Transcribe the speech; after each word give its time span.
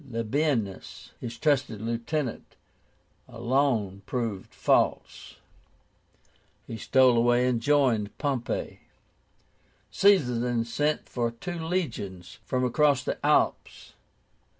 LABIENUS, 0.09 1.11
his 1.19 1.37
trusted 1.37 1.79
lieutenant, 1.79 2.55
alone 3.27 4.01
proved 4.07 4.51
false. 4.51 5.35
He 6.65 6.75
stole 6.75 7.15
away, 7.15 7.47
and 7.47 7.61
joined 7.61 8.17
Pompey. 8.17 8.79
Caesar 9.91 10.39
then 10.39 10.63
sent 10.65 11.07
for 11.07 11.29
two 11.29 11.59
legions 11.63 12.39
from 12.45 12.65
across 12.65 13.03
the 13.03 13.23
Alps. 13.23 13.93